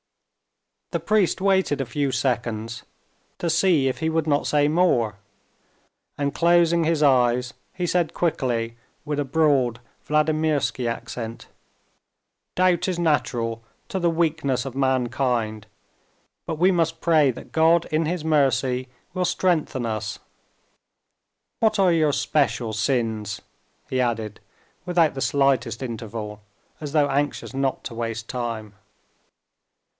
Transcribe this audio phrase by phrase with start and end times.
[0.89, 2.83] The priest waited a few seconds
[3.37, 5.19] to see if he would not say more,
[6.17, 11.47] and closing his eyes he said quickly, with a broad, Vladimirsky accent:
[12.55, 15.67] "Doubt is natural to the weakness of mankind,
[16.47, 20.17] but we must pray that God in His mercy will strengthen us.
[21.59, 23.39] What are your special sins?"
[23.89, 24.41] he added,
[24.85, 26.41] without the slightest interval,
[26.81, 28.73] as though anxious not to waste time.